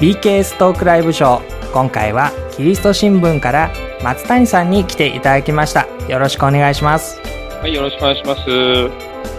[0.00, 1.72] BKS トークライブショー。
[1.72, 3.72] 今回はキリスト新聞から
[4.02, 5.86] 松谷さんに来ていただきました。
[6.06, 7.18] よろしくお願いします。
[7.62, 8.42] はいよろしくお願いします。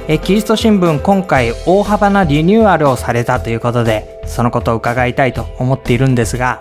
[0.08, 6.60] えキリスト新聞今回大幅なリニューアルをされたということでそのことを伺いたいと思っているんですが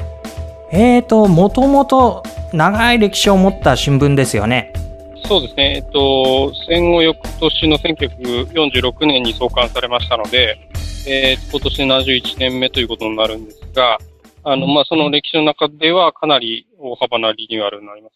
[0.73, 2.23] えーともともと
[2.53, 4.73] 長い歴史を持った新聞ですよね。
[5.27, 10.57] そうですね、えっと、戦後翌年の1946年に創刊されましたので、
[11.09, 13.99] えー、今年71年目ということになるんですが、
[14.43, 18.15] あの、まあ、その歴史の中ではかなり大幅なリニューアルになります。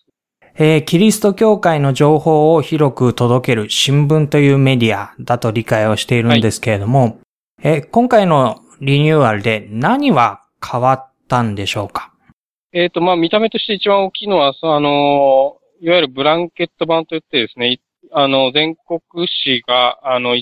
[0.57, 7.17] えー、キリスト教会の情報を広く届ける新聞というメディアだと理解をしているんですけれども、はい、
[7.63, 12.13] えー、今回のリニューアルで何は変わったんでしょうか？
[12.73, 17.81] えっ、ー、と、まあ、見た目として一番大きいのは、あの、いわゆるブランケット版といってですね、
[18.13, 19.01] あの、全国
[19.45, 20.35] 紙が、あの、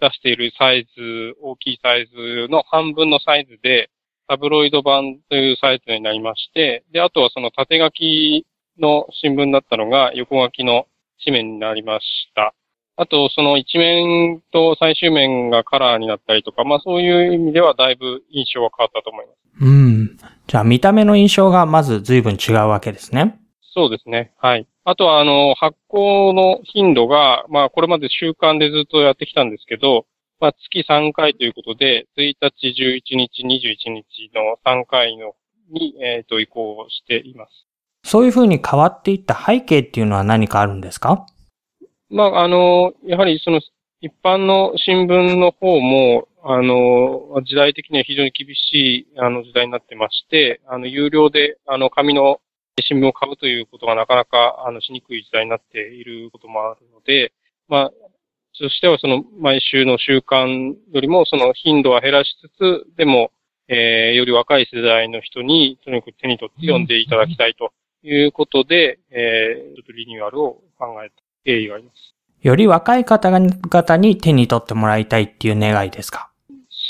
[0.00, 3.90] 出しているサイズ、大きいサイズの半分のサイズで、
[4.28, 8.46] タブロイド版というサイズになりまして、で、あとはその縦書き
[8.80, 10.86] の新聞だったのが横書きの
[11.24, 12.54] 紙面になりました。
[12.98, 19.36] あと、その一面と最終面がカラーになったりとか、まあそういう意味ではだいぶ印象は変わったと思います。
[19.60, 20.16] うん。
[20.46, 23.38] じゃあ見た目の印象がまず随分違うわけですね。
[23.76, 24.32] そうですね。
[24.38, 24.66] はい。
[24.84, 30.06] あとは、あの、発行の頻度が、まあ、これまで週間でずっとやってきたんですけど、
[30.40, 35.34] まあ、月3回ということで、1日、11日、21日の3回の
[35.70, 37.66] に、えっ、ー、と、移行しています。
[38.02, 41.26] そういうふうに変わっていった背景っていうのは何かあるんですか？
[42.08, 43.60] まあ、あの、やはりその、
[44.00, 52.40] 一般の新聞の方も、あの、時代的には非常に厳しい、あの、時代になってまして、あの、有料で、あの、紙の
[52.82, 57.32] 新聞を買うということがなかなか、あの、しにくい時代になっていることもあるので、
[57.68, 57.90] まあ、
[58.52, 63.30] そしてはその毎週の習慣よりもその頻度は減らしつつ、でも、
[63.68, 67.72] えー、より若い世代の人にとにかく手に取って読んでいただきたいと
[68.02, 72.14] いうことで、えー、ちょっとリニューアルを考えた経緯があります。
[72.42, 76.30] より若い方々に手に取ってもらいたいっていう願いですか？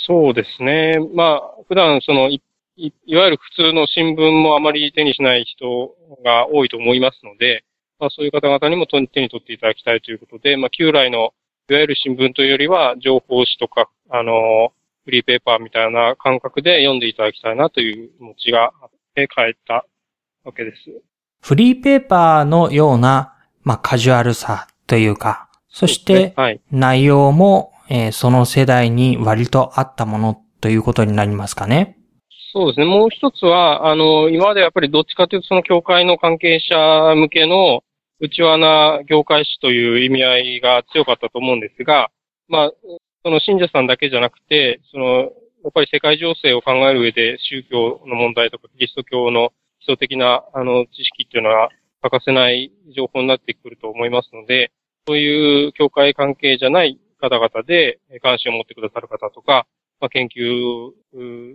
[0.06, 0.98] そうですね。
[1.14, 2.42] まあ、普段その一
[2.76, 5.94] いいわゆる普通の新聞もあまり手にしない人
[6.24, 7.64] が多いと思いますので、
[7.98, 11.32] まあ、そういう方々にも手に取っていただきたいということで、まあ、旧来の
[11.68, 14.72] いわゆる新聞というよりは、情報誌とか、あの、
[15.04, 19.84] フリーペーパーみたいな感覚で読んでいただきたいなという気持ちがあって変えた
[20.44, 20.76] わけです。
[21.42, 26.36] フリーペーパーのような、まあ、カジュアルさというか、そして、
[26.70, 31.98] 内容も、えー、その世代に割と合ったものということになりますかね。
[32.56, 32.86] そうですね。
[32.86, 37.84] もう一つは、あの、今までやっぱりどっちかというと、その協会の関係者向けの
[38.18, 42.10] 内輪な業界誌という意味合いが強かったと思うんですが、
[42.48, 42.72] まあ、
[43.22, 45.26] その信者さんだけじゃなくて、その、や
[45.68, 49.50] っぱり世界情勢を考える上で宗教の問題とかキリスト教の
[49.80, 51.68] 基礎的な、あの、知識っていうのは
[52.00, 54.72] 欠かせない情報になってくると思いますので、
[55.06, 59.66] そういう教会関係じゃない方々で関心を持ってくださる方とか、
[60.00, 60.92] まあ、研究、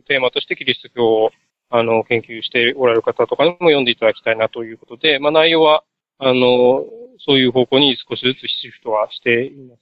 [0.08, 1.32] テーマとしてキリスト教を、
[1.70, 5.84] あの、研究しておられる方とかにも読んでいただきたいなということで、まあ、内容は、
[6.20, 6.84] あの、
[7.26, 9.82] そういう方向に少しずつシフトはしています。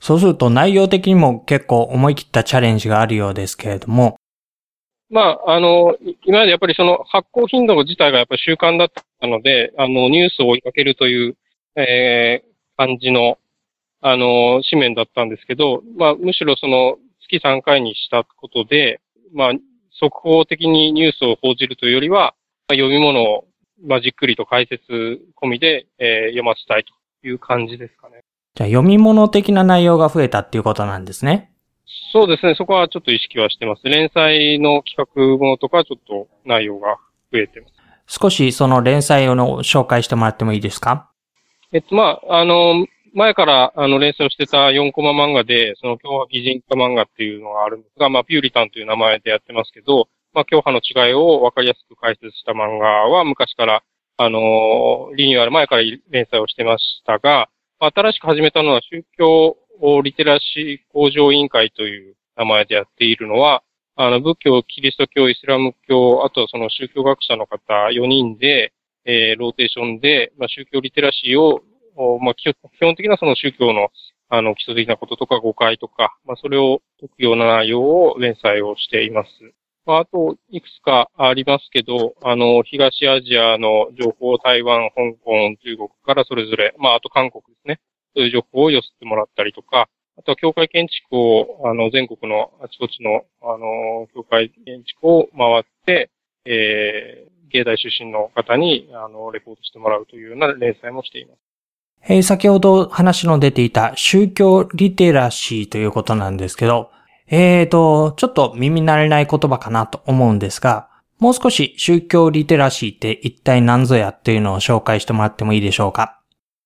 [0.00, 4.16] そうすると内容的にも結構思い切ったチャレンジがあるようですけれども。
[5.10, 8.88] まあ、あの、今までやっぱりその発行頻度自体がやっぱり習慣だっ
[9.20, 11.36] たので、あの、ニュースを追いかけるという、
[11.76, 13.38] えー、感じの、
[14.00, 16.96] あの、紙面だったんですけど、まあ、むしろその、
[17.30, 19.00] 月3回にしたことで、
[19.32, 19.52] まあ、
[19.92, 22.34] 速報的にニュースを報じるというよりは、
[22.70, 23.44] 読み物を、
[23.86, 28.22] まあ、じっくりと解説込みで、えー、読ませたいという感じですかね。
[28.54, 31.52] じゃあ、読み物的な内容が増えたっていうことなんですね。
[32.12, 32.54] そうですね。
[32.56, 33.82] そこはちょっと意識はしてます。
[33.84, 36.96] 連載の企画ものとか、ちょっと内容が
[37.32, 37.74] 増えてます。
[38.20, 41.10] 少しその連載をの紹介してもらってもいいですか？
[41.72, 53.82] えっと、まあ、あの、前からあの連載をしてた4コマ漫画で、その強派擬人化漫画っていうのがあるんですが、まあ、ピューリタンという名前でやってますけど、まあ、強派の違いを分かりやすく解説した漫画は昔から、
[54.16, 57.48] あの、リニューアル前から連載をしてましたが、
[57.80, 59.56] 新しく始めたのは宗教
[60.02, 63.62] リテラシー向上委員会という名前でやっているのは、
[63.96, 68.72] あの、仏教、キリスト教、イスラム教、あとその宗教学者の方4人で、
[69.04, 71.62] えー、ローテーションで、まあ、宗教リテラシーを
[72.20, 73.88] まあ、基本的なその宗教の、
[74.28, 79.30] あの、基礎的なこととか誤解とか、まあ、それを解くような内容を連載をしています。
[79.86, 87.80] まあ、あと、いくつかありますけど、あの、東アジアの情報、台湾、香港、中国からそれぞれ、まあ、あと韓国ですね。
[88.14, 96.10] そういう情報を寄せてもらったりとか、あとは教会建築を、あの、全国のあちこちの、あの、教会建築を回って、
[96.44, 101.49] えー、芸大出身の方に、あの、レポートしてもらうというような連載もしています。
[102.08, 106.90] えー、先ほど話の出ていた宗教リテラシーということなんですけど、
[107.28, 110.88] えーと、ちょっと耳慣れない言葉かなと思うんですが、
[111.18, 116.18] もう少し宗教リテラシーって一体何ぞやっていうのを紹介してもらってもいいでしょうか？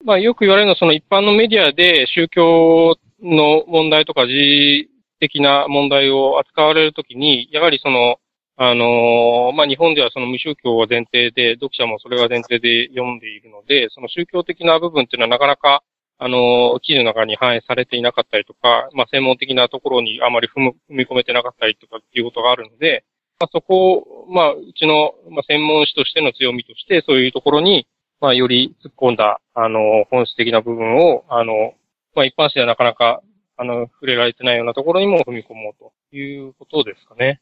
[0.05, 4.89] まあよく言われるのはその一般のメディアで宗教の問題とか時
[5.19, 8.19] 的な問題を扱われるときに、やはりその、
[8.57, 15.83] あのまあ日本ではその無宗教が前提で、読者もそれが前提で読んでいるので、その宗教的な部分っていうのはなかなか
[16.19, 23.05] あの、記事の中に反映されていなかったりとか、まあ、専門的なところにあまり踏み込めてなかったりとかっていうことがあるので、
[23.41, 27.89] まあ、そこを、まあ、うちの、まあ、専門誌としての強みとして、そういうところに、
[28.21, 31.75] まあ、より突っ込んだ、あの、本質的な部分を、あの、
[32.15, 33.21] まあ、一般誌ではなかなか、
[33.57, 35.75] あの、触れられてないようなところにも踏み込もう
[36.11, 37.41] ということですかね。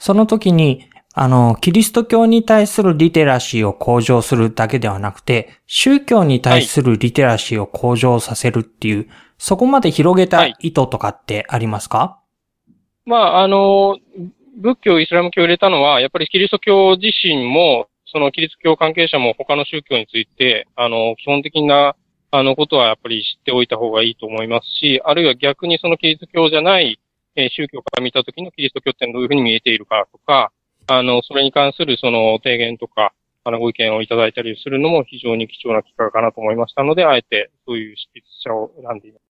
[0.00, 9.06] その時に、あの、キリスト教に対するリテラシーを向上するだけではなくて、宗教に対するリテラシーを向上させるっていう、はい、
[9.36, 12.20] そこまで広げた意図とかってありますか、は
[13.06, 13.98] い、まあ、あの、
[14.56, 21.94] 仏教、イスラム教を入れたのは、やっぱりキリスト教自身も、そのキリスト教関係者も他の宗教について、あの、基本的な、
[22.30, 26.98] あの、ことはやっぱり知っておいた方がいいと思いますし、あるいは逆にそのキリスト教じゃない、
[27.40, 30.52] えー、宗教から見たときのキリスト教ってどういうふうに見えているかとか、
[30.86, 33.12] あの、それに関するその提言とか、
[33.44, 39.22] あの、ご意見をいただいたりするのも非常に貴重な機会かなと思いましたので、あえてそういう執筆者を選んでいます。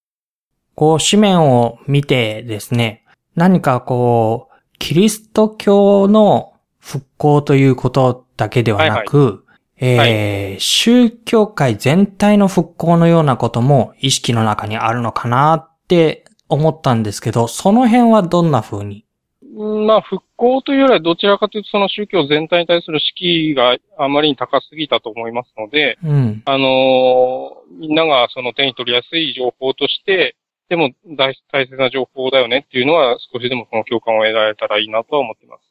[0.74, 3.04] こう、紙面を見てですね、
[3.36, 9.40] 何かこう、キリスト教の復興ということだけではなく、はいはい
[9.82, 19.06] えー、はい、宗教界全体の復興のようなことも意識の中にあるのかなって思ったんですけど、その辺はどんな風に？
[19.86, 30.36] まあ、復興というよりはどちらかというとその宗教全体に対する敷居があまりに高すぎたと思いますので、うん、あのみんながその手に取りやすい情報として、
[30.68, 35.62] でも大大切な情報だよねっていうのは少しでもその共感を得られたらいいなとは思っています。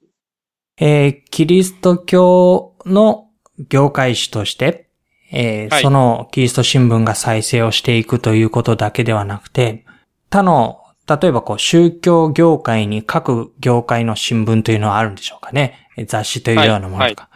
[0.82, 3.30] えー、キリスト教の
[3.70, 4.90] 業界誌として、
[5.32, 9.86] えーはい、そのキリスト新聞が再生をしていくということだけではなくて、
[10.30, 15.88] 他の例えばこう宗教業界に各業界の新聞というのはあるんでしょうかね。
[16.08, 17.24] 雑誌というようなものとか。
[17.24, 17.30] は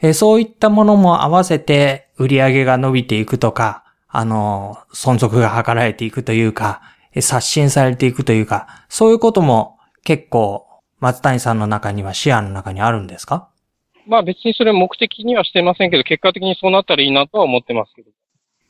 [0.00, 6.80] いはい、そういったものも合わせて売り上げが伸びていくとか、あの、存続が図られていくというか、
[7.20, 10.66] 刷新されていくというか、そういうことも結構
[10.98, 13.50] 松谷さんの中には視野の中にあるんですか？
[14.06, 18.10] まあ別にそれ目的にはしてませんけど、結果的にそうなったらいいなとは思ってますけど。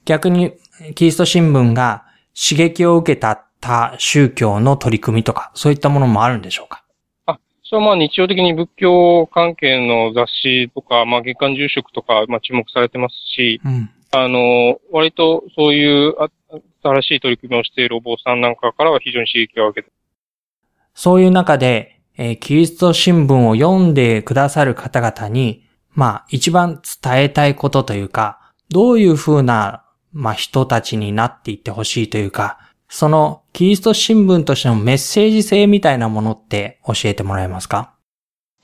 [0.04, 0.54] 逆に、
[0.96, 2.04] キリスト新聞が
[2.34, 6.84] 刺激を受けた他宗教の取り組みとか、そういったものもあるんでしょうか？
[7.26, 16.14] あ、それはまあ日常的に仏教関係の雑誌とか、まあ月刊住職とか、まあ注目されてますし、うん、あの、割とそういう
[16.82, 19.93] 新しい取り組みをしているお坊さんなんかからは非常に刺激を受けて。
[20.94, 37.95] そういう中で、えー、キリスト新聞を読んでくださる方々に、まあ一番伝えたいことというか、どういうふうな、まあ人たちになっていってほしいというか、そのキリスト新聞としてのメッセージ性みたいなものって教えてもらえますか？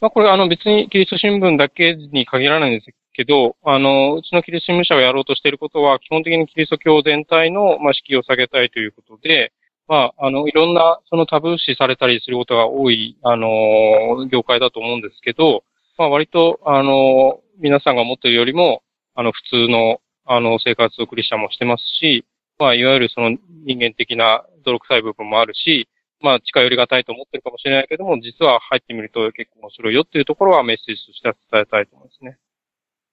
[0.01, 9.53] まあこれあの別にキリスト新聞だけに限らないんですけど、あの、うちのキリスト新聞社がやろうとしていることは、基本的にキリスト教全体の、まあ、敷居を下げたいということで、
[9.87, 15.63] まあ、あの、いろんな、そのタブー視されたりすることが多い、あの、業界だと思うんですけど、
[15.97, 18.83] まあ、割と、あの、皆さんが思っているよりも、
[19.15, 22.25] あの、普通の、あの、生活をクリスチャンもしてますし、
[22.59, 25.89] まあ、いわゆるその人間的な泥臭い部分もあるし、
[26.21, 32.39] まあ、近寄りがたいと思ってるかもしれないけども、実は入ってみると結構面白いよっていうところはメッセージとしては伝えたいと思いますね。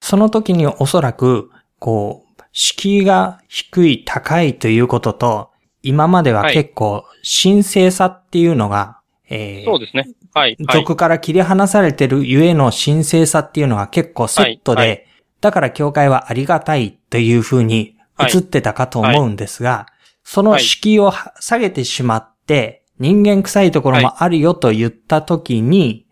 [0.01, 5.51] その時におそらく、こう、敷居が低い、高いということと、
[5.83, 7.05] 今までは結構、
[7.43, 10.07] 神聖さっていうのが、えー、そうですね。
[10.33, 10.57] はい。
[10.71, 15.05] 俗から切り離されてるゆえの神聖さっていうのが結構セットで、はいはい、
[15.41, 17.97] だから教会はありがたいというふうに
[18.27, 26.05] 映ってたかと思うんですが、はい、その敷居を下げてしまって、人間臭いところもあるよと言ったときに、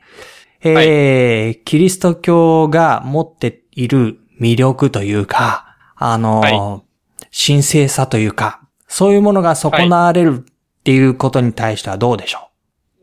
[0.61, 6.83] えー、キリスト教が持っている魅力というか、あの、
[7.31, 12.48] 神聖さというか、そういうものが損なわれるっていうことに対してはどうでしょう？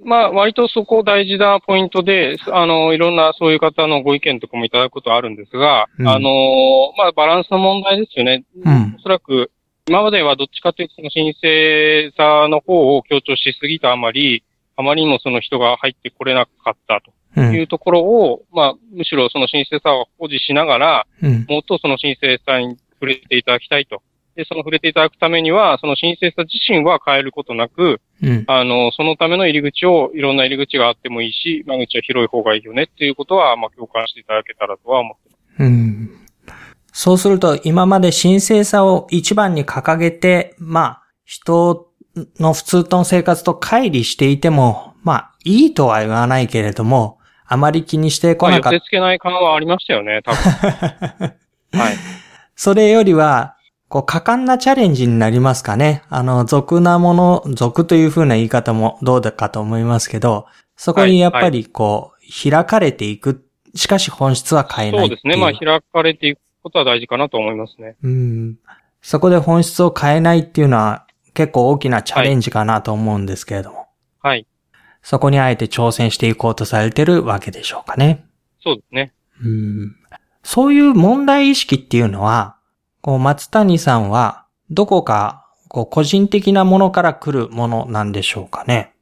[0.06, 6.30] まあ、割とそこ大事なポイントで、あの、いろんなそういう方のご意見とかもいただくことはあるんですが、うん、あの、
[6.96, 8.44] まあ、バランスの問題ですよね。
[8.64, 9.50] うん、おそらく、
[9.88, 14.42] 今まではどっちかというとその神聖さの方を強調しすぎたあまり、
[14.76, 21.46] あまりにもその人が入ってこれなかったとうんいうところを、まあ、むしろその神聖さを保持しながら、うん。
[21.48, 24.02] もっとその神聖さに触れていただきたいと。
[24.36, 28.44] で、その触れていただくためには、その神聖さ自身は変えることなく、うん。
[28.46, 35.62] あの、そのための入り口を、いろんな入り口があってもいいし、間口は広い方がいいよねっていうことは、まあ、共感していただけたらとは思ってます。
[35.62, 36.10] うん。
[36.92, 41.90] そうすると、今まで神聖さを一番に掲げて、まあ、人
[42.38, 50.42] の普通の生活と乖離していても、まあ、いいとは言わないけれども、あまり気にしてこまあ、なかっ寄せ付けない感はありましたよね、多分。
[51.70, 51.78] た。
[51.78, 51.96] はい。
[52.54, 53.55] それよりは、
[53.96, 56.02] こう、果敢なチャレンジになりますかね。
[56.10, 63.48] あの、俗なもの、俗という風な言い方もどうだかと思いますけど、そこにやっぱりこう、開かれていく。
[63.74, 65.00] しかし本質は変えない。
[65.00, 65.36] そうですね。
[65.36, 67.96] まあ、開かれていくことは大事かなと思いますね。
[68.02, 68.58] うん。
[69.00, 73.86] そこで本質を変えないっていうのは結構大きなチャレンジかなと思うんですけれども。
[74.20, 74.46] はい。
[75.00, 78.26] そこにあえて挑戦していこうとされてるわけでしょうかね。
[78.62, 79.14] そうですね。
[79.42, 79.96] うん。
[80.42, 82.55] そういう問題意識っていうのは、
[83.06, 88.96] こう松谷さんはどこかこう個人的なものから来るものなんでしょうかね？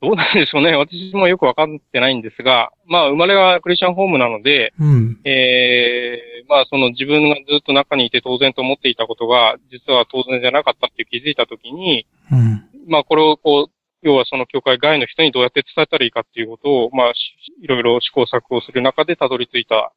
[0.00, 0.76] どうなんでしょうね。
[0.76, 5.20] 私もよくわかってないんですが、まあ、生まれはクリスチャンホームなので、うん。
[5.24, 12.62] ええまあ、その自分がずっと中にいて当然と思っていたことが、実は当然じゃなかったって気づいたときに、うん。
[12.86, 13.72] まあ、これをこう、
[14.02, 19.92] 要はその教会外の人にどうやって伝えたらいいかっていうことを、まあ、しいろいろ試行錯誤する中でたどり着いた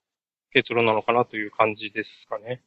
[0.51, 2.63] 結論なのかなという感じですかね。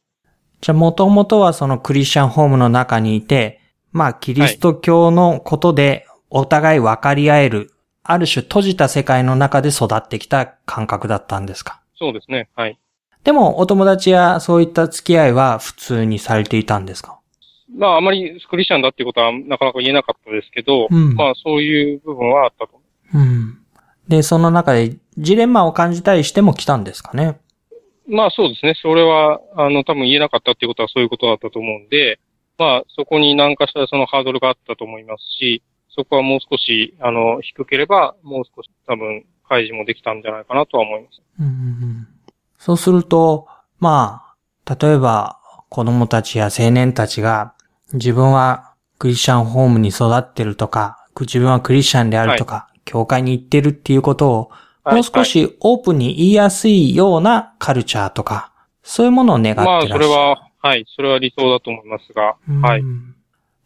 [0.60, 3.60] じゃあもともとはそのクリスチャンホームの中にいて、
[3.92, 7.72] まあキリスト教のことでお互い分かり合える、
[8.02, 11.80] ある種閉じた世界の中で育ってきた感覚だったんですか？
[11.98, 12.48] そうですね。
[12.54, 12.78] はい。
[13.24, 17.18] でもお友達やそういった付き合いは普通にされていたんですか？
[17.76, 22.80] まあ、あまりクリスチャンだっていうことはなかなか言えなかったですけど、うんまあ、そういう部分はあったと
[23.12, 23.58] 思うん。
[24.08, 27.26] で、その中でジレンマを感じたりしても来たんですかね？
[27.26, 27.36] う。
[28.08, 28.74] まあ、そうですね。
[28.80, 32.18] それは、あの、多分言えなかったっていうことはそういうことだったと思うんで、
[32.56, 41.22] まあ、そこに何かしらそのハードルがあったと思いますし、そこはもう少し、あの、低ければ、もう少し多分、開示もできたんじゃないかなとは思います。
[41.40, 42.06] うん
[42.58, 43.46] そうすると、
[43.78, 44.34] ま
[44.66, 45.38] あ、例えば
[45.68, 47.54] 子供たちや青年たちが
[47.92, 54.50] 自分はクリスチャンホームに育ってるとか、自分はクリスチャンであるとか、教会に行ってるっていうことを
[54.94, 58.52] もう少はいしオープンに言いやすいようなカルチャーとか、
[58.82, 60.04] そういうものを願ってらまあ、っしゃる。
[60.04, 62.36] それは、はい、それは理想だと思いますが、
[62.68, 62.80] はい。
[62.80, 63.14] うん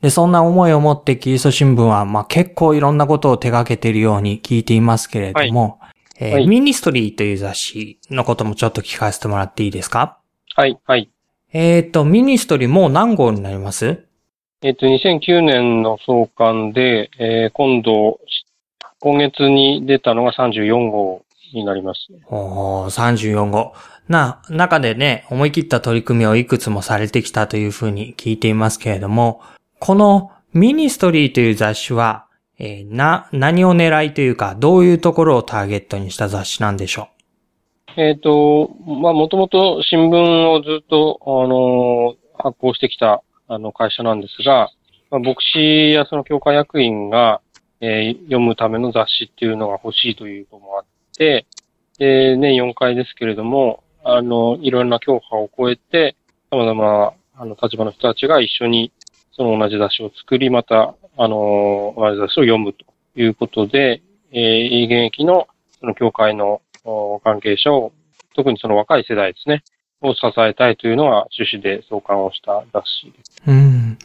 [0.03, 5.79] で、そんな思いを持ってキリスト新聞は、まあ結構いろんなことを手掛けているように聞いていますけれども、
[6.19, 6.47] えーはい。
[6.49, 10.19] ミニストリーという雑誌のこともちょっと聞かせてもらっていいですか？
[10.57, 11.09] はい、はい。
[11.53, 14.05] えっ、と、ミニストリーもう何号になります？
[14.63, 18.19] えっと、2009年の創刊で、えー今度、
[19.03, 22.01] 今月に出たのが34号になります。
[22.29, 23.75] おー、34号。
[24.09, 29.43] な、中でね、思い切った取り組みをいくつもされてきたというふうに聞いていますけれども、
[29.81, 32.27] このミニストリーという雑誌は、
[32.59, 37.09] えーな、何を狙いというか、どういうところをターゲットにした雑誌なんでしょ
[37.97, 44.71] えっ、と、まあ、もともと新聞をずっと、あのー発行してきた、あの、会社なんですが、
[45.11, 47.41] まあ、牧師やその教会役員が、
[47.83, 50.85] えー読むための雑誌っていうのが欲しいというのもあっ
[51.19, 51.47] て、
[51.99, 56.17] で、年4回ですけれども、あの、いろいろな教派を超えて、
[56.51, 58.93] 様々な、あの、立場の人たちが一緒に、
[59.33, 62.85] その同じ雑誌を作り、また、あの、同じ雑誌を読むと
[63.17, 65.49] いうことで、えー、現役の、
[65.81, 66.63] その教会の
[67.25, 67.93] 関係者を、
[68.37, 69.65] 特にその若い世代ですね、
[70.03, 73.43] を支えたいというのが趣旨で創刊をした雑誌です。
[73.47, 73.99] ううん。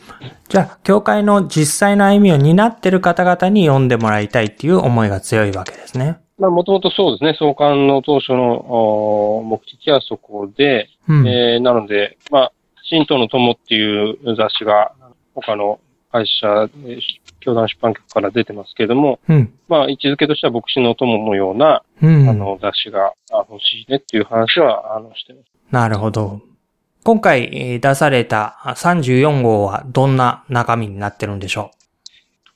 [0.48, 6.20] じゃあ、教会の実際の歩みを担っている方々に読んでもらいたいっていう思いが強いわけですね。
[6.38, 11.28] まあ、もともとそうですね、創刊の当初のお目的はそこで、うん。
[11.28, 12.52] えーなので、まあ、
[12.90, 14.92] 神道の友っていう雑誌が
[15.34, 15.80] 他の
[16.12, 17.02] 会社、えー
[17.40, 19.54] 教団出版局から出てますけれども、うん。
[19.70, 22.30] まあ、位置づけとしては牧師の友のような、うん。
[22.30, 25.57] あの、雑誌があ欲しいねっていう話は、あの、してます。
[25.72, 26.42] なるほど。
[27.04, 31.72] 今回えー出されたあ34号はどんな中身になってるんでしょ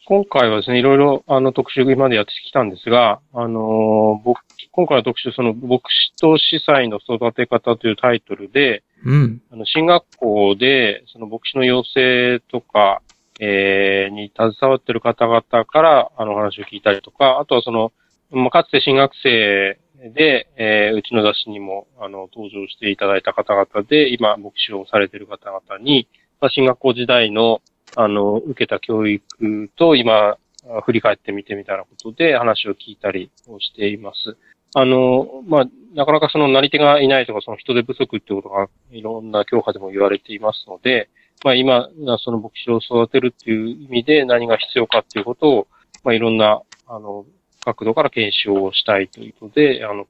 [0.06, 4.42] 今回はですね、いろいろ、あの、特集今までやってきたんですが、あのー僕、
[4.72, 9.42] 今回の特集、その、牧師と司祭の育て方というタイトルで、ううん。
[9.54, 13.02] あの、進学校で、その牧師の養成とか、
[13.40, 17.94] えーに携わっている方々から、あの、話を聞いたりとか、あとはその、
[18.32, 26.08] まあ、かつて進学生で、えーうちの雑誌にも、あの、登場していただいた方々で、今、牧師をされている方々に、
[26.40, 27.62] まあ、進学校時代の、
[27.96, 30.38] あの、受けた教育と今、
[30.84, 34.38] 振り返ってみてみたいなことで話を聞いたりをしています。
[34.74, 41.10] あの、まあ、なかなかそのなり手がいないとか、その人手不足ってことがいろんな教科でも言われていますので、
[41.44, 41.90] まあ今、
[42.20, 45.68] その牧師を育てるっていう意味で何が必要かっていうことを、
[46.04, 47.26] まあいろんな、あの、
[47.64, 50.08] 角度から検証をしたいということで、あの、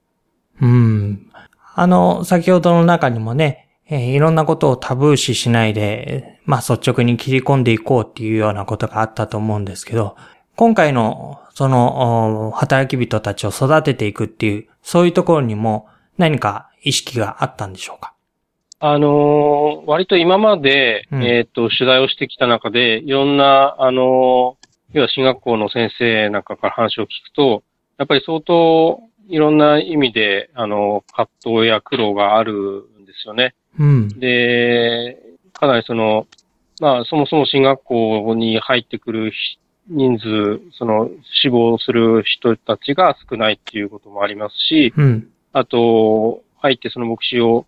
[0.62, 1.32] うん。
[1.76, 10.16] あの、先ほどの中にもね、えー、いろんなことをタブー視しないで、まあ率直に切り込んでいこうっていうようなことがあったと思うんですけど、
[10.56, 18.14] 今回のその働き人たちを育てていくっていう、そういうところにも何か意識があったんでしょうか？
[18.80, 24.61] あのー、割と今まで、うん、えっ、と、取材をしてきた中で、いろんな、あのー、
[24.94, 27.64] 要は進学校の先生なんかから話を聞くと、
[27.98, 31.30] やっぱり相当いろんな意味で、あの、葛
[31.60, 32.54] 藤や苦労がある
[33.02, 33.56] んですよね。
[33.80, 34.08] うん。
[34.20, 35.18] で、
[35.54, 36.28] かなりその、
[36.82, 39.32] まあ、そもそも進学校に入ってくる
[39.88, 41.10] 人数、その
[41.42, 47.66] 死亡する人たちが少ないっていうこともありますし、うん、あと、入ってその牧師を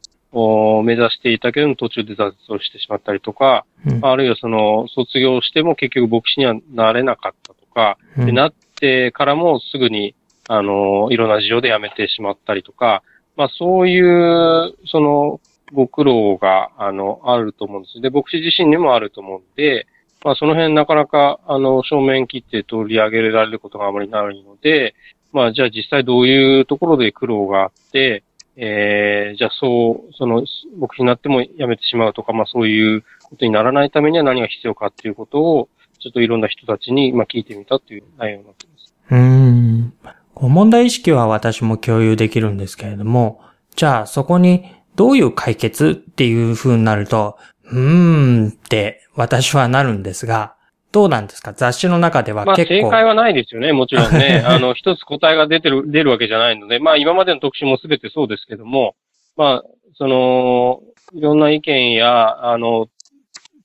[0.83, 10.15] 目指していたけど途中で挫折をしてしまったりとか、うん、あるいはその卒業しても結局牧師にはなれなかったとか、うん、でなってからもすぐに、
[10.49, 13.01] あの、いろんな事情で辞めてしまったりとか、
[13.37, 15.39] まあそういう、その、
[15.71, 18.01] ご苦労が、あの、あると思うんです。
[18.01, 19.87] で、牧師自身にもあると思うんで、
[20.23, 24.95] まあその辺なかなか、あの、正面切って取り上げられることがあまりないので、
[25.31, 28.23] まあじゃあ実際どういうところで苦労があって、
[28.55, 30.45] えー、じゃあそう、その、
[30.77, 35.69] 牧師になっても辞めてしまうとか、まあそういうことにならないためには何が必要かっていうことを、
[35.99, 38.93] ちょっといろんな人たちに、まあ聞いてみたっていう内容になっています。
[39.11, 39.93] うん。
[40.35, 43.41] 問題意識は私も共有できるんですけれども、
[43.75, 50.55] じゃあそこにどういう解決っていう風になると、うーんって私はなるんですが、
[50.93, 51.51] どうなんですか？
[51.53, 52.73] 雑誌の中では結構。
[52.81, 54.43] まあ正解はないですよね、もちろんね。
[54.47, 58.95] あの、一つ答えが出てる、出るわけじゃないので、まあ今までの特集もすべてそうですけども、
[59.35, 60.81] まあ、その、
[61.13, 62.87] いろんな意見や、あの、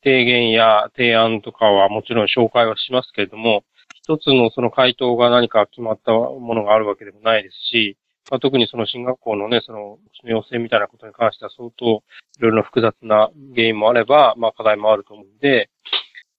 [0.02, 3.62] 提言や提案とかはもちろん紹介はしますけれども、
[3.94, 7.96] 一つのその回答が何か決まったものがあるわけでもないですし、
[8.30, 15.68] まあ、特にその進学校のね、その、要請みたいなことに関しては相当いろいろな複雑な原因もあれば、まあ課題もあると思うんで、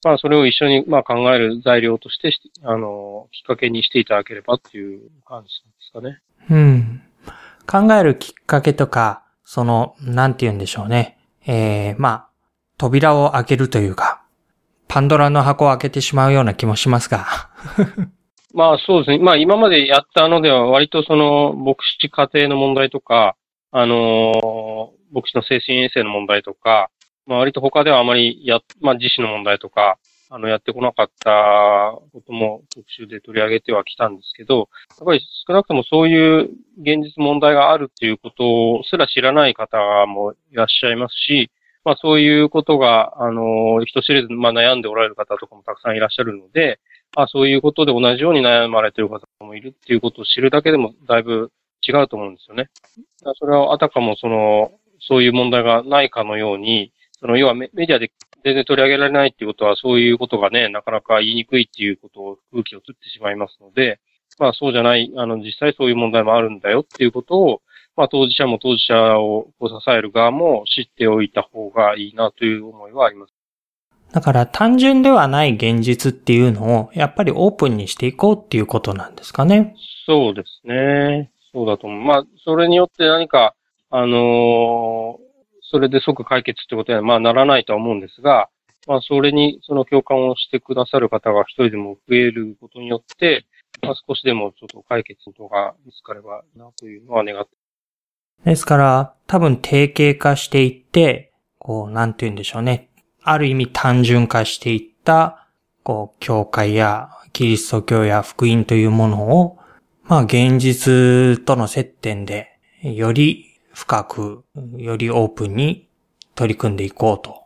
[0.03, 2.31] まあそれを一緒にまあ考える材料として、
[2.63, 5.53] あの、きっかけにしていただければっていう感じで
[5.85, 6.21] すかね。
[6.49, 7.01] うん。
[7.67, 11.17] 考えるきっかけとか、その、なんて言うんでしょうね。
[11.45, 12.29] ええー、まあ、
[12.77, 14.23] 扉を開けるというか、
[14.87, 17.25] パンドラの箱を開けてしまうような気もしますが。
[18.53, 19.19] まあそうですね。
[19.19, 23.35] まあ今までやったのでは割とその牧師家庭の問題とか、
[23.71, 26.89] あのー、牧師の精神衛生の問題とか、
[27.29, 29.99] まあ割と他ではあまりや、まあ自死の問題とか、
[30.31, 36.49] あの、やってこなかったことも特集で取り上げてはきたんですけど、やっぱり少なくともそういう
[36.81, 41.51] 現実問題があるっていうことすら知らない方もいらっしゃいますし、
[41.85, 46.79] まあそういうことが、あの、人知れず、まあ悩んでおられる方とかもたくさんいらっしゃるので、
[47.15, 51.51] まあそういうことで同じように悩まれてる方もいるっていうことを知るだけでもだいぶ
[51.87, 52.69] 違うと思うんですよね。
[53.39, 58.11] それはあたかもその、そういう問題がないかのように、その要はメディアで
[58.43, 63.99] 全然取り上げられないっていうことは、そういうことがね、なかなか言いにくいっていうことを空気をつってしまいますので、
[64.37, 67.61] まあそうじゃない、あの実際そういう問題もあるんだよっていうことを、
[67.97, 73.33] まあ当事者も当事者を支える側も知っておいた方がいいなという思いはあります。
[74.11, 79.75] だから単純ではない現実っていうのをやっぱりオープンにしていこうっていうことなんですかね。
[80.07, 81.31] そうですね。
[81.51, 82.01] そうだと思う。
[82.01, 83.53] まあ、それによって何か、
[83.91, 85.28] あのー、
[85.71, 88.49] それで即解決ってことにはまあならないとは思うんですが、
[88.87, 93.45] まあそれにその共感をしてくださる方が一人でも増えることによって、
[93.81, 97.51] まあ少しでもちょっと解決とか見つかればなというのは願って。
[98.45, 102.89] ですから、多分定型化していって、こう、なんて言うんでしょうね。
[103.21, 105.47] ある意味単純化していった、
[105.83, 109.59] こう、教会やキリスト教や福音というものを、
[110.03, 112.47] まあ現実との接点で、
[112.81, 113.48] より
[113.79, 114.43] 深く、
[114.77, 115.87] よりオープンに
[116.35, 117.45] 取り組んでいこうと。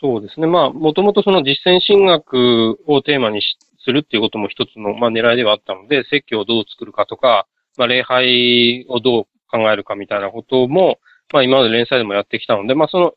[0.00, 0.46] そうですね。
[0.46, 3.42] まあ、もともとその実践神学をテーマに
[3.84, 10.98] するっていうことも一つの、まあ、狙いではあったので、説教をどう作るかとか、まあ、礼拝をどう考えるかみたいなことも、
[11.32, 13.14] まあ、今まで連載でもやってきたので、まあ、その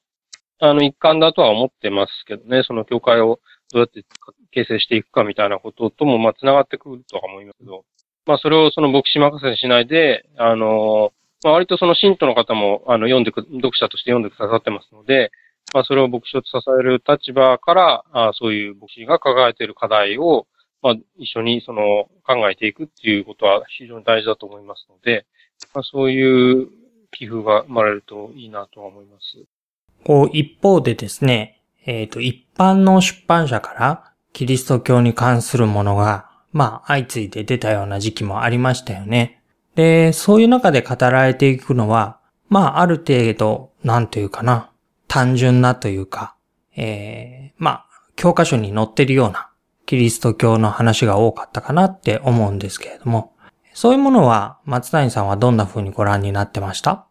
[0.59, 3.39] あの、一環だとは思ってますけどね、その教会を
[3.73, 4.03] どうやって
[4.51, 7.83] 形成していくかみたいなこととも、まあ、繋がってくるとは思いますけど、
[8.25, 11.11] まあ、それをその牧師任せにしないで、あの、
[11.45, 15.29] まあ、割とその信徒の方も、あの、読んでく、読者として読んでくださってますので、
[15.75, 16.47] まあ、それを牧師を支
[16.79, 20.47] える立場から、あそういう牧師が抱えている課題を、
[20.81, 25.27] まあ、一緒にその考えていくっていうことは非常に大事だと思いますので、
[25.75, 26.67] まあ、そういう
[27.11, 29.45] 寄付が生まれるといいなとは思います。
[30.03, 39.43] こう、一方でですね、えっ、ー、と、一般の出版社からキリスト教に関するものが、まあ、相次いで出たような時期もありましたよね。
[39.75, 44.71] で、そういう中で語られていくのは、まあ、ある程度、なんというかな、
[45.07, 46.35] 単純なというか、
[46.75, 47.85] えー、まあ、
[48.15, 49.49] 教科書に載ってるような
[49.85, 53.33] キリスト教の話が多かったかなって思うんですけれども、
[53.73, 57.05] そういうものは松谷さんはどんな風にご覧になってました？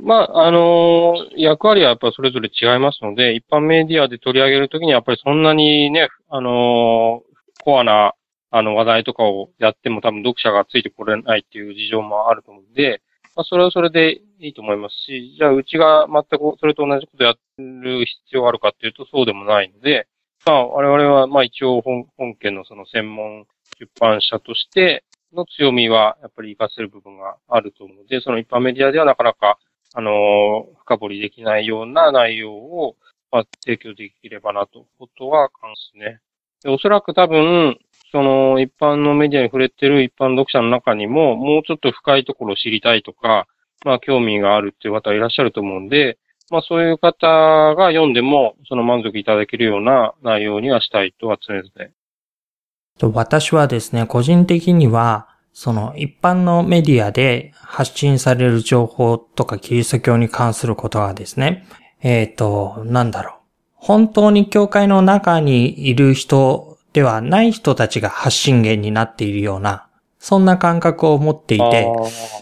[0.00, 8.14] まあ、あのー、役割はやっぱそれぞれ違いますので、一般メディアで取り上げるときにやっぱりそんなにね、あのー、コアな、
[8.50, 13.02] あの話題とかをやっても多分読者がついてこれないっていう事情もあると思うんで、
[13.36, 20.08] まあ、それはそれでいいと思いますし、じゃあうちが全くそれと同じことやる必要があるかっていうとそうでもないので、
[20.46, 23.46] まあ我々はまあ一応本本家のその専門
[23.78, 29.58] 出版社としての強みはやっぱり活かせる部分があると思うので、その一般メディアではなかなか
[29.92, 32.96] あの、深掘りできないような内容を、
[33.32, 36.20] まあ、提供できればなと、ことは感じですね。
[36.62, 37.78] でおそらく多分、
[38.12, 43.46] その一般のメディアに触れてる一般読者の中にも、もうちょっと深いところを知りたいとか、
[43.84, 46.18] まあ興味があるっていう方いらっしゃると思うんで、
[46.50, 47.26] まあそういう方
[47.76, 51.64] が読んでも、その満足いただけるような内容にはしたいとは常々。
[53.14, 61.66] 私はですね、個人的には、その一般のメディアで発信される情報とかキリスト教に関することがですね、
[62.02, 63.34] えっ、ー、と、なんだろう。
[63.74, 69.86] 本当に教会の中にいる人ではない人たちが発信源になっているような、
[70.18, 71.86] そんな感覚を持っていて、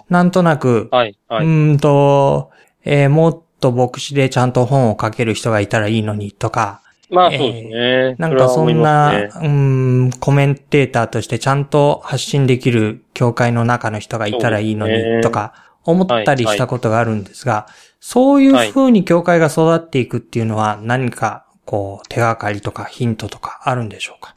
[0.09, 2.51] なんとなく、はいはい、うんと、
[2.85, 7.71] えー、もっと牧師でちゃんと本を書ける人がいたらいいのにとか、まあそうですね。
[7.73, 17.67] えー、なんかそんな、ね、うん、コメンテーターとしてちゃんと発信できる教会の中の人がいたらいいのにとか思ったりしたことがあるんですが、
[18.01, 24.35] そういう風に教会が育っていくっていうのは何かこう手がかりとかヒントとかあるんでしょうか？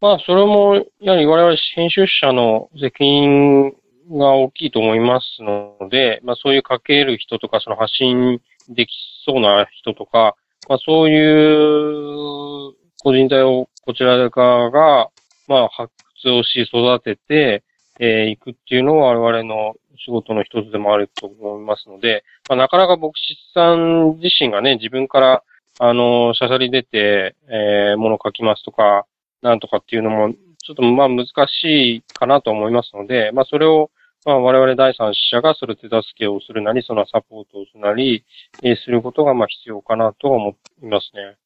[0.00, 3.72] まあそれもやはり我々編集者の責任
[4.10, 8.90] が大きいと思いますので、まあそういう書ける人とかその発信でき
[9.24, 10.36] そうな人とか、
[10.68, 15.10] まあそういう個人体をこちら側が、
[15.48, 17.62] まあ発掘をし育てて、
[17.98, 25.42] えー、いくっていうのは我々の仕事の一つでもあると思いますので、まあなかなか牧師さん自身がね、自分から、
[25.78, 29.06] あの、しゃしゃり出て、えー、もの書きますとか、
[29.46, 31.64] なんとかっていうのも、ちょっとまあ難し
[31.96, 33.90] いかなと思いますので、まあそれを
[34.26, 38.24] まあ、我々第三者がそれ手助けをするなり、そのサポートをするなり、
[38.64, 41.36] えー、することがまあ必要かなと思いますね。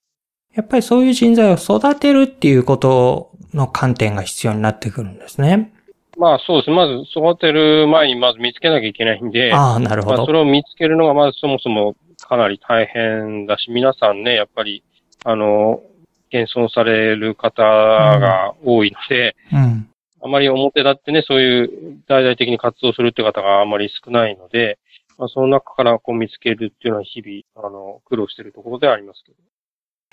[0.54, 5.74] やっぱりそういう人材を育てるっていうことの観点が必要になってくるんですね。
[6.16, 6.70] まあそうです。
[6.70, 9.52] まず育てる前にまず見つけなきゃいけないんで。
[9.52, 10.16] ああ、なるほど。
[10.16, 14.82] まあ、それを見つけるのがまずそもそもかなり大変だし、皆さんね、やっぱり、
[15.24, 15.82] あの、
[16.30, 19.90] 謙遜される方が多いので、うん、うん
[20.22, 24.78] あまり表立ってね、そういう大々的に活動するって方があまり少ないので、
[25.16, 29.38] まあ、その中からこう見つけるっていうのは日々、あの、苦労しているところではありますけど。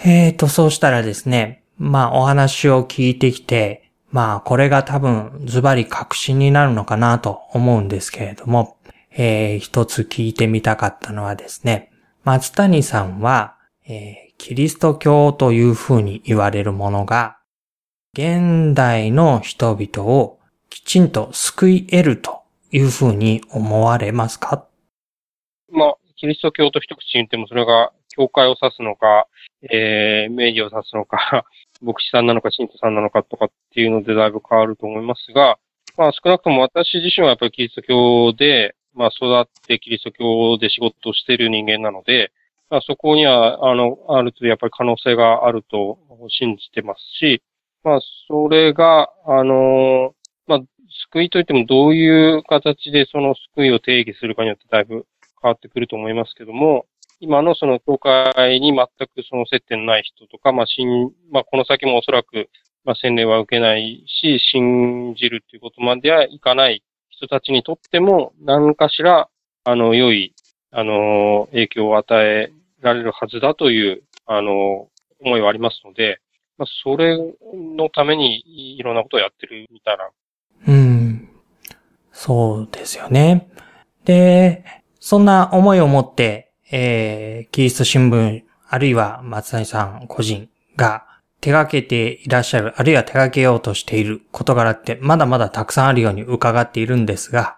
[0.09, 8.77] えーと、そうしたらですね、まあお話を聞いてきて、まあこれが多分ズバリ確信になるのかなと思うんですけれども、
[9.11, 11.91] えー、一つ聞いてみたかったのはですね、
[12.23, 13.55] 松谷さんは、
[13.87, 17.39] えー、キリスト教というふうに言われるものが、
[18.13, 24.65] 現代の人々をきちんと救い得るというふうに思われますか？
[25.71, 29.27] まあ、キリスト教と一口に言ってもそれが教会を指すのか、
[29.71, 31.45] えー、名義を指すのか、
[31.81, 35.59] 牧師さんなのか、信徒さんなのかとかっていうのでだいぶ変わると思いますが、
[35.97, 42.31] まあ少なくとも私自身はやっぱりキリスト教で、まあ育ってキリスト教で仕事をしている人間なので、
[42.69, 45.99] まあそこには、あの、ある程度やっぱり可能性があると
[46.29, 47.41] 信じてますし、
[47.87, 50.13] まあ、それが、あの、
[50.45, 50.59] まあ、
[51.09, 55.05] 救いといってもどういう形でその救いを定義するかによってだいぶ
[55.41, 56.85] 変わってくると思いますけども、
[57.21, 62.49] 今のその教会に全くその接点ない人とか、まあ、信、まあ、この先もおそらく、
[62.83, 69.29] まあ、洗礼は受けないし、信じるっていうことまではいかない人たちにとっても、何かしら、
[69.63, 70.33] あの、良い、
[70.71, 72.51] あの、影響を与え
[72.81, 74.87] られるはずだという、あの、
[75.19, 76.19] 思いはありますので、
[76.57, 77.17] まあ、それ
[77.53, 80.09] のためにいろんなことをやってるみたいな。
[80.67, 81.29] うん。
[82.11, 83.49] そうですよね。
[84.05, 84.63] で、
[84.99, 91.05] そんな思いを持って、えー、キリスト新聞あるいは松谷さん個人が
[91.39, 97.57] 手掛けていらっしゃる、あるいは手掛けようとしている事柄ってまだまだたくさんあるように伺っているんですが、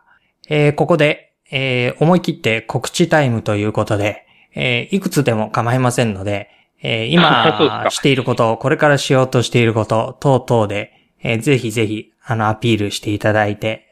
[0.49, 6.49] えー、ここで、えー、思い切って告知タイムということで、えー、いくつでも構いませんので、
[6.81, 13.85] えー、今していること、これからしようとしていること、等々で、えー、ぜひぜひ、あの、アピールしていただいて。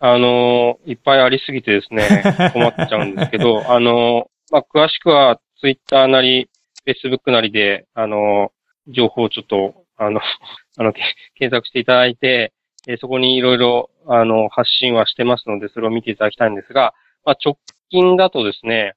[0.00, 6.50] あのー、いっぱいありすぎてですね、 困っちゃうんですけど、あのー、まあ、詳しくは、ツイッターなり、
[6.84, 10.20] フェイスブックなりで、あのー、情報をちょっと、あの、
[10.76, 11.16] あの、検
[11.50, 12.52] 索していただいて、
[12.86, 16.92] えそこにいろいろ、あの、発信はしてますので、それを見ていただきたいんですが、
[17.24, 17.56] まあ、直
[17.88, 18.92] 近だとですね、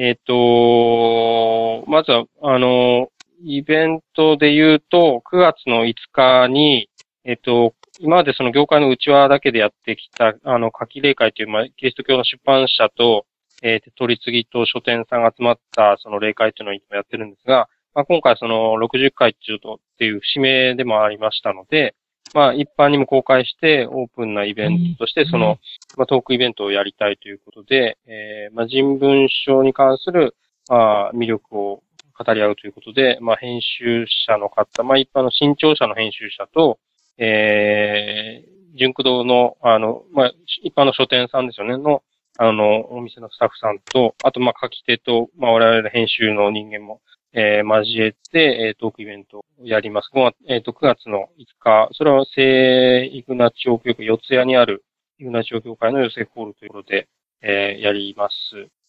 [0.00, 3.08] えっ、と、まずは、あの、
[3.42, 6.88] イベントで言うと、9月の5日に、
[7.24, 13.26] えっ、と、今までその業界の内輪だけでやってきた、あの、夏季例会という、まあ、キリスト教の出版社と、
[13.60, 21.96] えー、取り次ぎと書店さんが集まったその例会というのをいつもやってるんですが、まあ、今回その60回中とっていう節目でもありましたので、
[22.34, 25.58] まあ、一般にも公開してオープンなイベントとして、その、
[25.96, 30.34] まあ、トークイベントをやりたいということで、えー、まあ、人文書に関する、
[30.68, 31.82] まあ、魅力を
[32.18, 36.78] 語り合うということで、まあ、編集者の方、まあ、一般の新潮社の編集者と、
[37.16, 42.02] えー、純駆動の、あの、まあ、一般の書店さんですよね、の、
[42.38, 47.00] あの、お店のスタッフさんと、あと、まあ、書き手と、まあ、我々の編集の人間も
[47.32, 50.10] えー、交えて、えー、トークイベントをやります。
[50.48, 54.84] えっ、ー、と、9月の5日、それは聖イグナチオ教会、四谷にある
[55.18, 57.08] イグナチオ教会のヨセフホールということで、
[57.42, 58.34] えー、やります。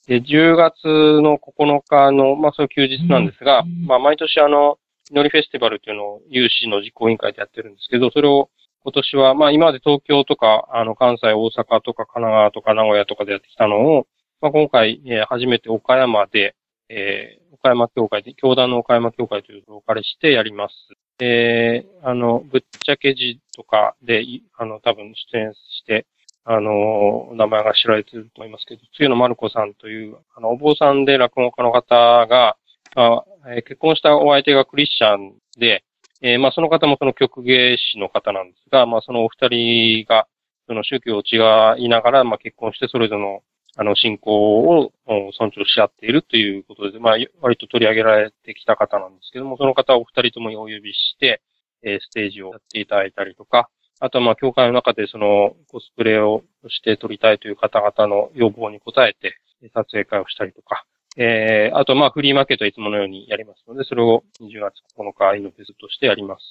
[0.07, 0.85] で、10月
[1.21, 4.79] の9日の、まあ、そういう休日なんですが、まあ、毎年あの、
[5.11, 8.49] 祈りフェスティバルというのを有志の実行委員会でやってるんですけど、それを
[8.83, 14.07] 今年は、まあ、今まで東京とか、あの、関西、大阪とか、神奈川とか、名古屋とかでやってきたのを、
[14.41, 16.55] まあ、今回、えー、初めて岡山で、
[16.89, 20.73] えー、岡山協会で、教団の岡山協会というのをお借りしてやります。
[21.19, 24.23] で、あの、ぶっちゃけ字とかで、
[24.57, 26.05] あの、多分出演して、
[26.45, 32.57] あの、名前が知られてると思いますけど、つゆのまる子さんという、あの、お坊さんで落語家の方が、
[32.95, 35.83] あえー、結婚したお相手がクリスチャンで、
[36.21, 40.27] えー、まあ、その方もその曲芸師の方なんですが、まあ、そのお二人が、
[40.67, 43.41] その宗教を違いながら、まあ、結婚してそれぞれの
[43.79, 51.41] あの、信仰を尊重し合っているということで、まあ、割と取り上げられてきた方なんですけども、その方をお二人ともお呼びして、
[51.81, 53.69] え、ステージをやっていただいたりとか、
[54.01, 59.37] あとはまあ、教会の中でそのコスプレをして撮りたいという方々の要望に応えて、
[59.73, 60.83] 撮影会をしたりとか、
[61.15, 66.41] えー、あとまあ、フリーマーケットはいつものようにやりますので、それを20月9日イノフェスとしてやります。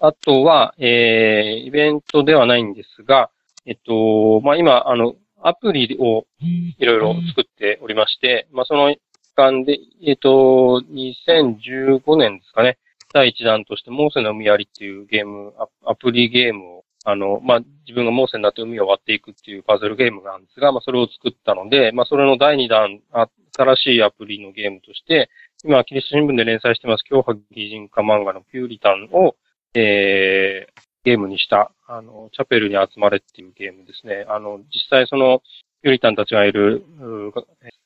[0.00, 3.28] あとは、えー、イベントではないんですが、
[3.66, 6.26] えっと、まあ今、あの、アプリを
[6.78, 9.00] いろいろ作っておりまして、まあ、その一
[9.36, 12.78] 環で、えっ、ー、と、2015年ですかね、
[13.14, 23.00] 第一弾として、モーセの海割りっていうゲーム、アプリゲームを、あの、まあ、自分がモーセになって海を割っていくっていうパズルゲームなんですが、まあ、それを作ったので、まあ、それの第二弾、
[23.56, 25.30] 新しいアプリのゲームとして、
[25.64, 29.36] 今、キリスト新聞で連載してます、強迫擬人化漫画のピューリタンを、
[29.74, 34.26] えー、ゲームにした、あの、チャペルに集まれっていうゲームですね。
[34.28, 35.42] あの、実際その、
[35.82, 36.84] ユリタンたちがいる、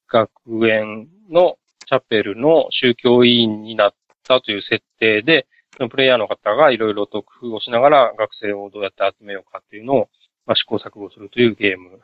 [0.09, 0.31] 学
[0.69, 1.57] 園の
[1.87, 3.95] チャペルの宗教委員になっ
[4.27, 10.09] たという設定で、そのプレイヤーの方がいろいろと工夫をしながら学生をどうやって集めようかっていうのを、
[10.47, 12.01] まあ、試行錯誤するというゲーム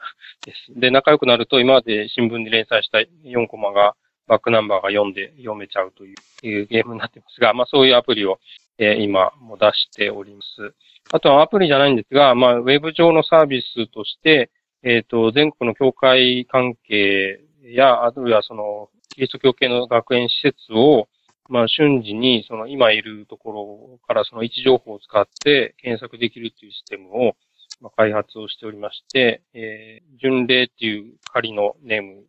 [0.46, 0.78] です。
[0.78, 3.96] で、仲良くなると今まで新聞に連載した4コマが
[4.28, 8.38] バックナンバーが読んで読めちゃうというゲームになってますが、まあそういうアプリを、
[8.78, 10.74] え、今も出しております。
[11.10, 14.50] あとはアプリじゃないんですが、まあ、ウェブ上のサービスとして、
[14.82, 21.08] えっ、ー、と、全国の教会関係や、あるいはその、キリスト教系の学園施設を、
[21.48, 27.36] まあ、瞬時に、その、今いるところからその位置情報を使って検索できるというシステムを、
[27.80, 32.24] まあ、開発をしておりまして、えー、巡礼っていう仮のネーム、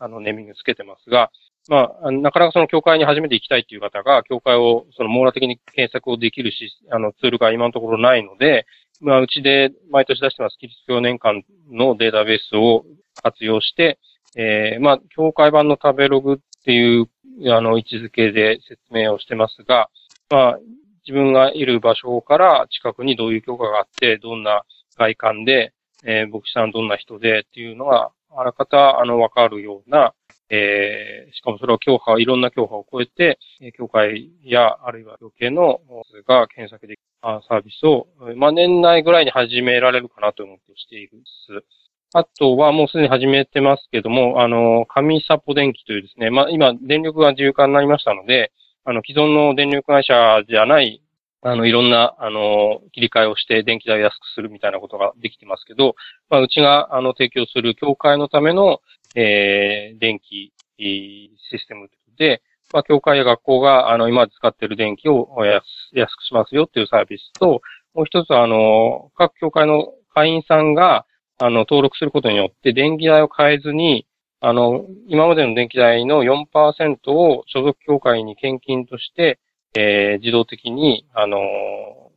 [0.00, 1.30] あの、ネーミングつけてますが、
[1.68, 8.66] まあ、なかなかその教会に初めて行きたいという方が、教会をその網羅的に検索をできるし、あの、ツールが今のところないので、
[9.00, 12.84] まあ、うちで毎年出してます、キリスト教年間のデータベースを
[13.22, 13.98] 活用して、
[14.36, 17.08] えー、まあ、教会版の食べログっていう、
[17.54, 19.90] あの、位置づけで説明をしてますが、
[20.30, 20.58] まあ、
[21.06, 24.64] 自分がいる場所から近くにどういう教科があって、どんな
[24.96, 25.72] 外観で、
[26.04, 30.14] えー、牧師さんどんな人でっていうのが、あらかた、あの、わかるような、
[30.50, 33.38] えー、しかもそれは教派、いろんな教派を超えて、
[33.76, 35.80] 教会や、あるいは教系の
[36.26, 37.02] が検索できる
[37.48, 41.64] サービスを、まあ、年内ぐらいに始められるかなと思ってしているんです。
[42.12, 48.50] あとはもうすでに始めてますけども、あの、上サポ電機というですね、まあ今電力が自由化になりましたので、
[48.84, 51.00] あの、既存の電力会社じゃない
[51.42, 55.94] あの、いろんな、あの、切り替えをして電気代を安くするみたいなことができてますけど、
[56.28, 58.80] まあ、うちが、あの、提供する協会のための、
[59.14, 67.62] えー、電気、システムで、まあ、協会や学校が、あの、今使っている電気を安安くしますよっていうサービスと、
[67.94, 71.06] もう一つは、あの、各協会の会員さんが、
[71.38, 74.06] あの、登録することによって、電気代を変えずに、
[74.40, 79.38] あの、今までの電気代の4%を所属協会に献金として、
[79.74, 81.38] えー、自動的に、あの、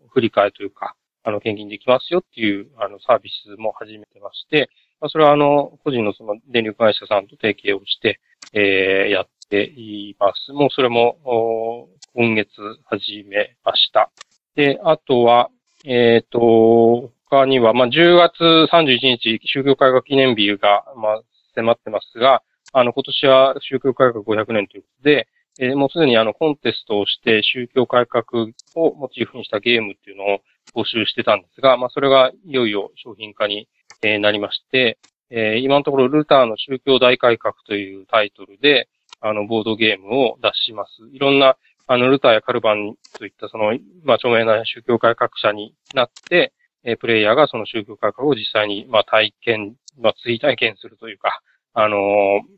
[0.10, 8.20] 振り替えというか、あの、献金できますよっていう、あの、サービスも始めてまして、まあ、それはあの、個人のその電力会社さんと提携をして、
[8.54, 10.52] えー、やっています。
[10.52, 12.52] もうそれも、今月
[12.86, 14.12] 始めました。
[14.56, 15.50] で、あとは、
[15.86, 21.22] えっ、ー、と、他には、まあ、10月31日、宗教改革記念日が、まあ、
[21.56, 25.28] 迫ってますが、あの、今年は宗教改革500年ということで、
[25.60, 30.40] えー、もうすでにあのコンテストをして宗教改革をモチーフにしたゲームっていうのを
[30.76, 33.68] 募集してたんですが、まあそれがいよいよ商品化に、
[34.02, 34.98] えー、なりまして、
[35.30, 38.88] えー、今のところルターの宗教大改革というタイトルで、
[39.20, 40.92] あの、ボードゲームを出します。
[41.12, 51.42] いろんな、あの、ルターやカルバンといったその、まあ著名な宗教改革者になって、えー、プレイヤーがその宗教改革を実際に、まあ体験、まあ追体験するというか、
[51.74, 52.00] あのー、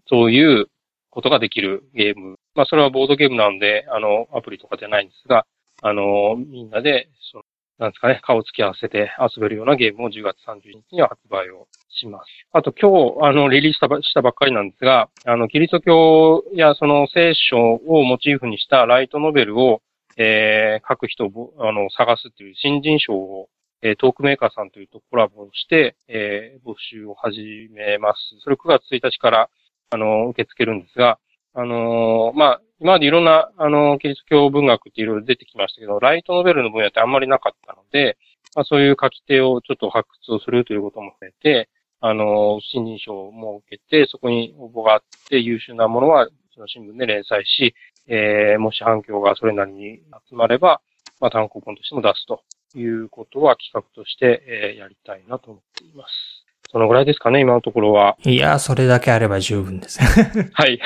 [0.07, 0.67] そういう
[1.09, 5.45] ことができるゲームまあ、それはボードゲームなんで、あの、アプリとかじゃないんですが、
[5.81, 7.43] あの、みんなで、その、
[7.77, 12.25] なんですかね、顔つき合わせて遊べるようなゲームを10月30日には発売をします。
[12.53, 19.81] あと今日、あの、リリースしたばっかりなんですが、あの、キリスト教やその聖書をモチーフにしたライトノベルを、
[20.15, 23.49] えー、書く人を、あの、探すっていう新人賞を、
[23.81, 28.19] えー、トークメーカーさんというとコラボして、えー、募集を始めます。
[28.39, 29.49] それ9月1日から、
[29.89, 31.19] あの、受け付けるんですが、
[31.57, 38.17] あのー、まあ、今までいろんな、あのー、キリスト教文学っていろいろ出てきましたけど、ライトノベルの分野ってあんまりなかったので、
[38.55, 41.69] まあ、そういう書き手をちょっと発掘をするということも含めて、
[42.01, 47.73] あの、新人賞を設けて、そこに応募があって優秀なものは、その新聞で連載し、
[48.07, 50.81] えー、もし反響がそれなりに集まれば、
[51.21, 52.41] まあ、単行本としても出すと
[52.77, 56.34] いうことは企画として、えー、やりたいなと思っています。
[56.75, 58.17] そのぐらいですかね、今のところは。
[58.25, 59.97] いや、それだけあれば十分です。
[60.51, 60.77] はい。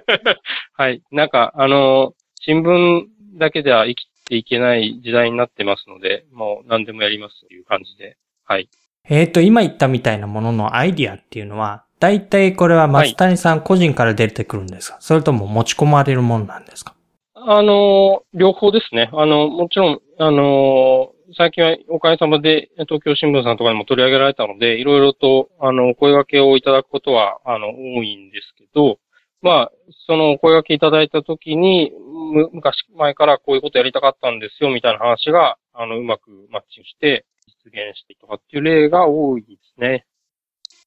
[0.72, 1.02] はい。
[1.12, 8.16] なんか、あの、新聞だけでは生きていけない時代になってますので、もう何でもやりますという感じで。
[8.46, 8.70] はい。
[9.10, 16.94] えっ、ー、と、今言ったみたいなもののアイディアっていうのは、大体これは松谷さん個人から出てくるんですか、はい、それとも持ち込まれるもんなんですか？
[17.34, 19.10] あの、両方ですね。
[19.12, 28.98] あの、もちろん、あの、最近はおかげさまで東京新聞さんとかにも取り上げられたので、いろいろと、あの、お声掛けをいただくことは、あの、多いんですけど、
[29.42, 29.72] まあ、
[30.06, 31.92] そのお声掛けいただいたときに、
[32.32, 37.26] む、昔前からこういうことやりたかったんですよ、みたいな話が、あの、うまくマッチして、
[37.64, 40.06] 実現してとかっていう例が多いですね。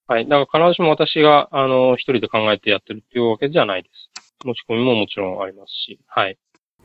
[0.08, 0.28] はい。
[0.28, 4.10] だから必ずしも私が、あの、一人で考えてやってるっていうわけじゃないです。
[4.46, 6.38] 持ち込みももちろんありますし、はい。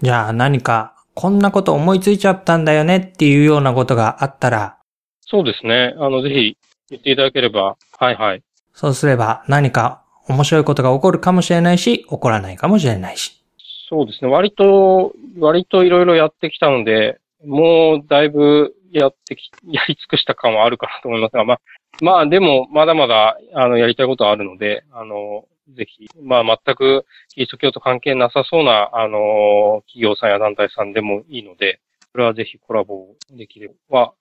[0.02, 4.79] じゃあ何かこんなこと思いついちゃったんだよねっていうようなことがあったら。
[5.20, 5.94] そうですね。
[5.98, 6.57] あの、ぜひ
[6.90, 7.77] 言っていただければ。
[7.98, 8.42] はいはい。
[8.72, 13.40] そうすれば何か面白いことが起こるかもしれないし、起こらないかもしれないし。
[13.88, 14.31] そうですね。
[14.31, 21.61] 割と、割といろいろやってきたので、もうだいぶやってき、 やり尽くした感はあるかなと思いますが、まあ、
[22.00, 31.81] まあでも、まだまだ、あの、やりたいことはあるので、あの、ぜひ、まあ全くキリスト教と関係なさそうな、あの、企業さんや団体さんでもいいので、
[32.12, 34.14] それはぜひコラボできれば。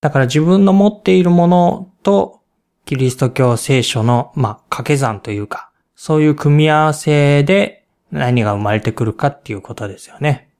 [0.00, 2.40] だから自分の持っているものと、
[2.84, 10.50] キリスト教聖書の、まあ、掛け算というか、そういう組み合わせで何が生まれてくるかっていうことですよね。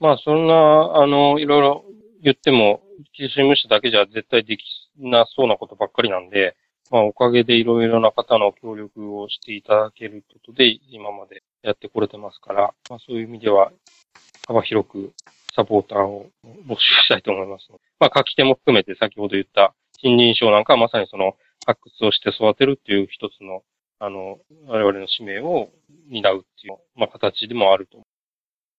[0.00, 0.54] まあ、そんな、
[0.96, 1.84] あの、いろいろ
[2.20, 2.82] 言っても、
[3.14, 4.62] キリスト教だけじゃ絶対でき
[4.98, 6.56] なそうなことばっかりなんで、
[6.92, 13.72] まあ、おかげでいろいろな方の協力をしていただけることで、今までやってこれてますから、まあ、そういう意味では、
[14.46, 15.12] 幅広く
[15.56, 16.26] サポーターを
[16.68, 17.68] 募集したいと思います。
[17.98, 19.72] まあ、書き手も含めて先ほど言った
[20.02, 21.32] 新人賞なんかはまさにその
[21.64, 23.62] 発掘をして育てるっていう一つの、
[23.98, 25.70] あの、我々の使命を
[26.10, 28.02] 担うっていう、まあ、形でもあると。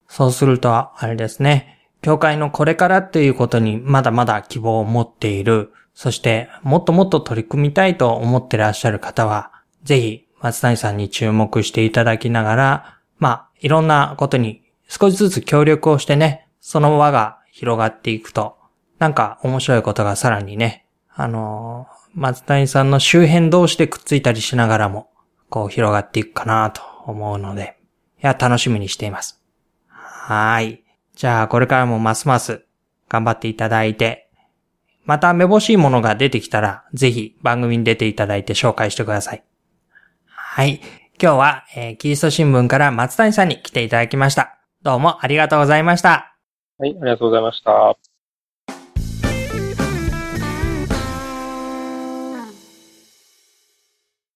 [0.07, 1.89] そうすると、あれですね。
[2.03, 9.51] 教会のこれからっていうことにまだまだ希望を持っているそしてもっともっと取り組みたいと思ってらっしゃる方は、
[9.83, 18.57] ぜひ松谷さんに注目していただきながら、まあ、いろんなことに少しずつ協力をしてね、その輪が広がっていくと、
[18.99, 20.85] なんか面白いことがさらにね、
[21.15, 25.09] あの松谷さんの周辺同士でくっついたりしながらも、
[25.49, 27.77] こう広がっていくかなと思うので、
[28.21, 29.41] いや、楽しみにしています。
[29.87, 30.83] はい。
[31.15, 32.65] じゃあ、これからもますます
[33.09, 34.22] 頑張っていただいて、
[35.05, 39.43] まためぼしいものが出てきたら、ぜひ番組に出ていただいて紹介してください。
[40.25, 40.81] はい。
[41.21, 44.57] 今日は、えー、キリスト新聞から松谷さんに来ていただきました。
[44.81, 46.35] どうもありがとうございました。
[46.77, 48.12] はい、ありがとうございました。